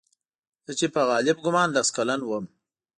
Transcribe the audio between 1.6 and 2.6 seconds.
لس کلن وم.